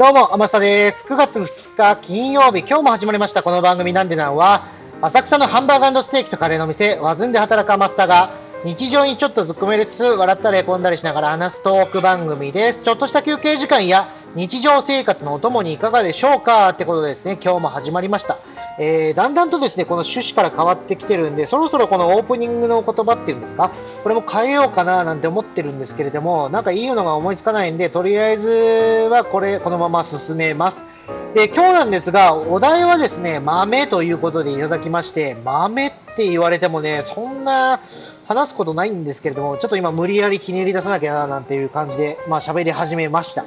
[0.00, 1.04] どうも、天下です。
[1.08, 4.64] 9月2日金曜日、今日も始まりましたこの番組なんでなんは、
[5.02, 8.30] 浅草のハンバーガーステーキとカレーの店、ワズンで働く天下が、
[8.64, 12.82] 日常にちょっとずっこめりつつ、笑ったりへこんだりしながら話すトーク番組です。
[12.82, 16.70] ちょっとした休憩時間や日常生活のお供にいかがでしょうか？
[16.70, 18.38] ってことですね、今日も始まりました。
[18.82, 23.70] えー、だんだんとですね、この趣旨から変わってきてるんで、そろそろこのオープニングの言葉っていうんですか、
[24.02, 28.48] これも変えようかななんて思ってるんですけれども、なんかいいのが思いつかないんで、とりあえず
[29.10, 30.78] はこれ、このまま進めます。
[31.34, 37.80] で、今日なんですが、お題はですね、豆ということでいただきまして、豆って言われてもね、そんな
[38.26, 43.44] 話すことないんですけれども、ちょっと今無理やりひねり出さなきゃななんていう感じで、まあ喋り始めました。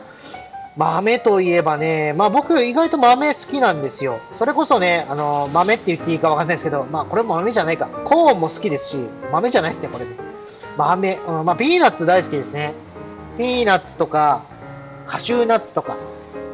[0.75, 4.19] 豆といえばね、まあ僕意外と豆好きなんですよ。
[4.39, 7.87] それこそね、あの、豆って言っていいかわかんないですけど、まあこれも豆じゃないか。
[8.05, 8.97] コーンも好きですし、
[9.31, 10.05] 豆じゃないですね、これ。
[10.77, 12.73] 豆、うん、まあピーナッツ大好きですね。
[13.37, 14.43] ピーナッツとか、
[15.05, 15.97] カシューナッツとか。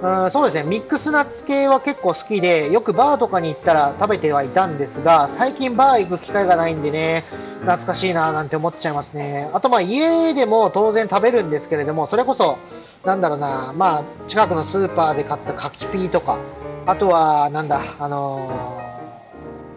[0.01, 7.25] うん、そうですね、ミックスナッツ系は結構好きで、よくバーとかに行ったら食べてはいたんですが、最近バー行く機会がないんでね、
[7.61, 9.49] 懐かしいななんて思っちゃいますね。
[9.53, 12.57] あとまあ家でも当然食べるんですけれども、それこそ、
[13.05, 16.37] なんだろうな、まあ、近くのスーパーで買った柿ピーとか、
[16.85, 18.81] あとは、なんだ、あの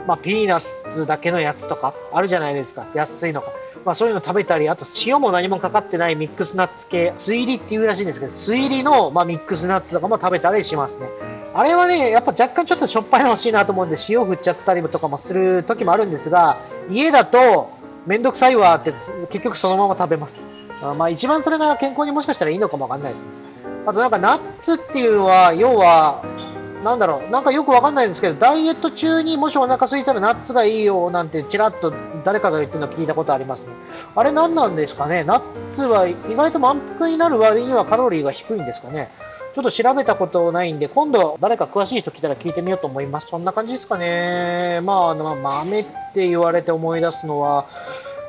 [0.05, 2.87] ー、まあ、ピーナッツだけのやつとか、あるじゃないですか。
[2.95, 3.53] 安いのか。
[3.85, 11.09] まあ、そういうの食べたり、あと塩も何もかかってないミックスナッツ系、水入りっていうらしいんですけど、水入りの、まあ、ミックスナッツとかも食べたりしますね。
[11.55, 16.59] あれはね、やっぱ若干ちょっとしょっぱいの欲しいなと思うんで、塩振っちゃったりとかもする時もあるんですが、
[16.91, 17.71] 家だと、
[18.07, 18.93] めんどくさいわって
[19.31, 20.41] 結局そのまま食べます。
[20.83, 23.25] あまあ一番それが健康にもしかしたらいいのかもわかんないです。
[23.87, 26.25] あとなんかナッツっていうのは、要は、
[26.85, 31.93] なんだろう、なんかよくわかんないんですけど、ダイエット中にもしお腹空いたらナッツがいいよなんてちらっと
[32.25, 33.73] 誰かが言ってるの聞いたことありますね。
[34.17, 35.23] あれ何なんですかね？
[35.23, 35.43] ナッ
[35.75, 39.11] ツは意外と満腹になる割にはカロリーが低いんですかね？
[39.55, 43.29] ちょっと調べたことないんで、今度誰か詳しい人来たら聞いてみようと思います。
[43.29, 44.81] そんな感じですかね。
[44.83, 47.67] まあの、豆って言われて思い出すのは、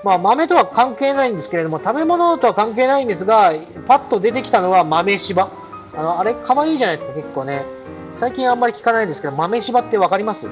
[0.03, 3.53] まあ、豆とは関係ないんですけれども、食べ物とは関係ないんですが、
[3.87, 5.49] パッと出てきたのは豆柴。
[5.95, 7.63] あの、あれ、可愛いじゃないですか、結構ね。
[8.15, 10.47] 最近あんまり聞かないんですけど、豆柴ってわかります？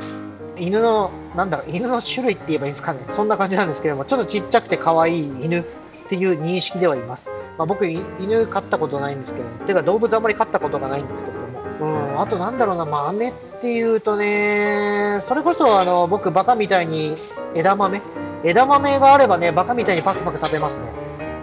[0.57, 3.03] 犬の、なんだろう、犬の種類って言えばいいんですかね。
[3.09, 5.65] そんな感じなんですけども、ちょっとちっちゃくて可愛い犬
[6.11, 7.29] っていう認識ではいます。
[7.57, 11.61] まあ、僕、犬飼ったことないんですけど、てか動物あんまり飼ったことがないんですけれども。
[11.79, 17.15] うん、あとなんだろうな、豆っていうとね、それこそあの、僕バカみたいに
[17.55, 18.01] 枝豆？
[18.43, 20.85] 枝豆があればね、バカみたいにパクパク食べますね。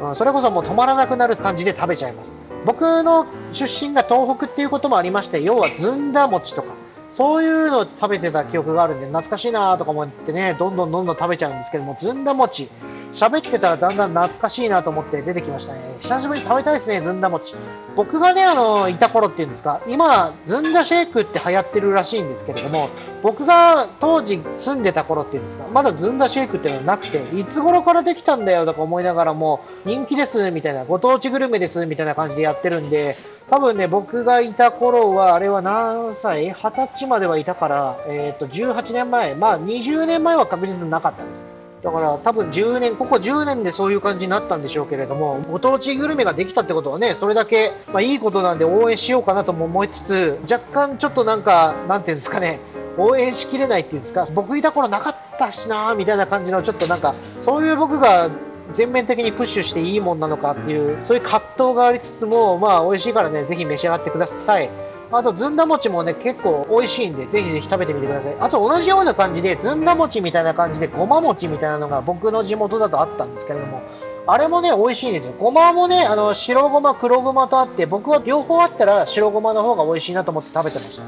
[0.02, 2.38] うん、それこそもう止まらなくなる感じで食べちゃいます。
[2.66, 3.24] 僕の
[3.54, 6.74] 出身が東北っていうこともありまして、要はずんだ餅とか、
[7.16, 12.68] そういうのを食べてた記憶があるんで、懐かしいなとか思ってね、どんどんどんどん食べちゃうんですけども、ずんだ餅、
[13.12, 15.80] 喋ってたらだんだん懐かしいなと思って出てきましたね。
[16.00, 17.54] 久しぶりに食べたいですね、ずんだ餅。
[17.96, 22.90] 僕がね、あの、いた頃っていうんですか、今、ずんだシェイクって流行ってるらしいんですけれども、
[23.22, 33.16] 僕が当時住んでた頃っていうんですか、まだずんだシェイクっていうのはなくて、いつ頃からできたんだよとか思いながらも、人気ですみたいな、ご当地グルメですみたいな感じでやってるんで、
[33.50, 41.57] 多分ね、僕がいた頃は、あれは何歳 ?20 歳まではいたから、えっ、ー、と、18年前、まあ20年前は確実になかったです。
[41.82, 52.60] だから多分10年、ここ10年でそういう感じになったんでしょうけれども、ご当地グルメができたってことはね、それだけ、まあ、いいことなんで応援しようかなとも思いつつ、若干ちょっとなんか、なんていうんですかね、
[52.96, 58.28] 応援しきれないっていうんですか、僕いた頃なかったしなみたいな感じの、ちょっとなんか、そういう僕が
[58.74, 64.68] 全面的にプッシュしていいもんなのかっていう、そういう葛藤がありつつも、まあ美味しいからね、ぜひ召し上がってください。
[65.10, 68.36] あと、ずんだ餅もね、結構美味しいんで、ぜひぜひ食べてみてください。
[68.40, 73.82] あと、同じような感じで、ずんだ餅みたいな感じで、ごま餅みたいなのが僕の地元だとあったんですけれども、
[74.26, 75.32] あれもね、美味しいんですよ。
[75.38, 81.00] ごまもね、あの、白ごま、黒ごまとあって、僕は両方あったら白ごまの方が美味しいなと思って食べてまし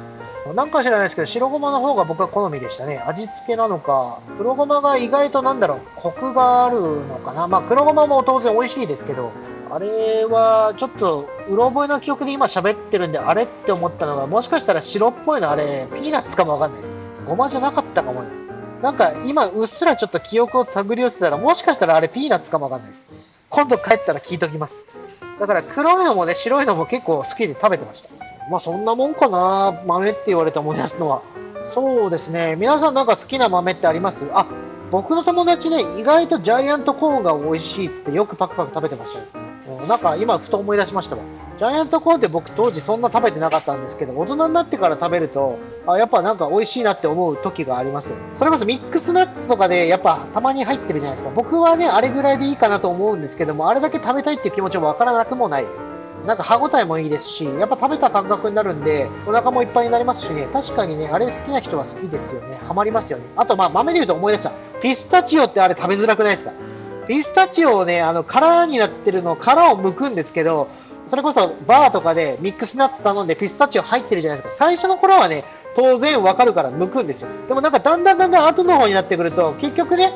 [0.46, 0.54] た。
[0.54, 3.02] なんか知らないですけど、白ごまの方が僕は好みでしたね。
[3.06, 7.46] 味付けなのか、黒ごまが意外となんだろう、コクがあるのかな。
[7.46, 9.32] まあ、黒ごまも当然美味しいですけど、
[9.72, 16.92] あれはちょっとうろ覚えの記憶で今喋ってるんであれって思ったのがもしかしたら白っぽいのあれピーナッツかもわかんないです。
[17.26, 18.28] ごまじゃなかったかもね
[18.82, 23.02] なんか今うっすらちょっと記憶を手繰り寄せたらもしかしたらあれピーナッツかもわかんないです。
[23.48, 24.86] 今度帰ったら聞いときます
[25.38, 28.08] だから黒いのもね白いのも結構好きで食べてました
[28.50, 29.82] まあそんなもんかな。
[29.86, 31.22] 豆って言われて思い出すのは。
[31.74, 32.56] そうですね。
[32.56, 34.18] 皆さんなんか好きな豆ってあります？
[34.32, 34.46] あ
[34.90, 39.49] 僕の友達ね意外とジャイアントコーンが美味しいっつってよくパクパク食べてました
[39.86, 41.22] なんか今ふと思い出しましたわ。
[41.58, 48.08] ジャイアントコーンって僕当時そんな食べてなかったんですけど、大人になってから食べると、あ、やっぱなんか美味しいなって思う時があります。
[48.36, 51.34] それこそミックスナッツとかでやっぱたまに入ってるじゃないですか。
[51.34, 55.80] 僕はね、あれぐらいでいいかなと思うんですけども、あれだけ食べたいっていう気持ちもわからなくもないです。
[56.26, 62.58] なんか歯応えもいいですし、やっぱ食べた感覚になるんで、お腹もいっぱいになりますしね、確かにね、あれ好きな人は好きですよね。
[62.68, 63.24] ハマりますよね。
[63.36, 64.52] あと、まあ、豆で言うと思い出した。
[64.82, 66.52] ピスタチオってあれ食べづらくないですか？
[67.10, 70.68] ピスタチオをね、あの、殻になってるの、殻を剥くんですけど、
[71.08, 74.56] それこそバーとかでミックスナッツ頼んでピスタチオ入ってるじゃないですか。
[74.56, 75.42] 最初の頃はね、
[75.74, 77.28] 当然わかるから剥くんですよ。
[77.48, 80.12] でもなんかだんだんだんだん後の方になってくると、結局ね、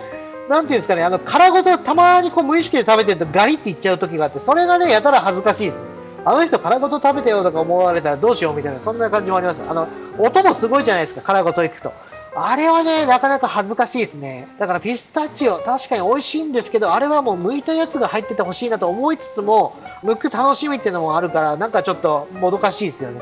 [0.49, 5.79] なんていうんですかね、あの、殻ごとたまにこう無意識で食べてるとガリっていっちゃう時があって、それがね、やたら恥ずかしいです。
[6.25, 9.61] あの人殻ごと食べてよとか思われたらどうしようみたいな、そんな感じもあります。
[9.69, 11.93] あの、音もすごいじゃないですか、殻ごといくと。
[12.37, 14.49] あれはね、なかなか恥ずかしいですね。
[14.59, 23.21] だからピスタチオ、確かに美味しいんですけど、あれはもう剥いたやつが入っててほしいなと思いつつも、剥く楽しみっていうのもあるから、なんかちょっともどかしいですよね。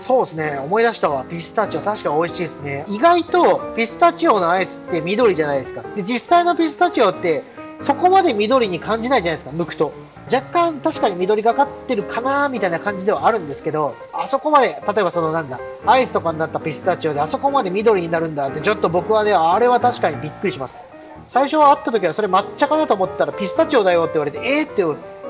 [0.00, 1.24] そうですね、思い出したわ。
[1.24, 2.84] ピスタチオ、確かに美味しいですね。
[2.88, 5.82] 意外とピスタチオのアイスって緑じゃないですか。
[5.96, 7.42] で、実際のピスタチオって、
[7.82, 9.92] そこまで緑に感じないじゃないですか、剥くと。
[10.32, 20.84] 若干確かに緑がかってるかなみたいな感じではあるんですけど、あそこまで、例えばそのなんだ、アイスとかになったピスタチオであそこまで緑になるんだって、ちょっと僕はね、あれは確かにびっくりします。
[21.28, 24.84] 最初は会った時はそれ抹茶かなと思ったらピスタチオだよって言われて、えーって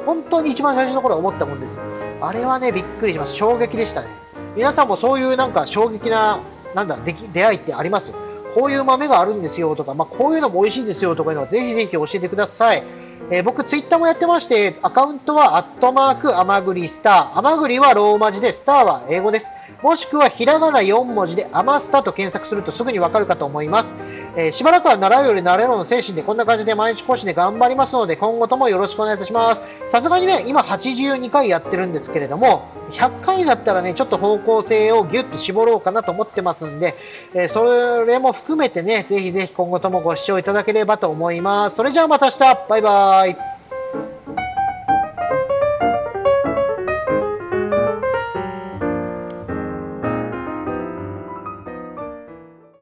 [0.06, 1.83] 本当に一番最初の頃は思ったもんですよ。
[2.21, 3.35] あれはね、びっくりします。
[3.35, 4.09] 衝撃でしたね。
[4.56, 6.41] 皆さんもそういうなんか衝撃な、
[6.75, 8.12] なんだ、出出会いってあります？
[8.55, 12.83] こういう豆があるんですよとか、まあ、こういうのも美味しいんですよとかいうのはぜひぜひ教えてください。
[13.31, 17.38] えー、僕、ツイッターもやってまして、アカウントは、アットマーク、アマグリスター。
[17.38, 19.47] アマグリはローマ字で、スターは英語です。
[19.82, 23.88] もしくは、ひらがな4文字で、アマスターと検索するとすぐにわかるかと思います。
[24.36, 29.62] えー、しばらくは習うより慣れろの精神でこんな感じで毎日更新で頑張りますので今後ともよろしくお願いいたします。
[29.90, 36.94] さすがにね、今82回やってるんですけれども、100回だったらね、ちょっと方向性をぎゅっと絞ろうかなと思ってますんで、
[37.34, 41.76] えー、それも含めてね、ぜひぜひ今後ともご視聴いただければと思います。
[41.76, 42.38] それじゃあまた明日
[42.69, 43.57] バイバイ